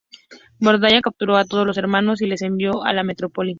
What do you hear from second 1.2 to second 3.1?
a todos los hermanos y los envió a la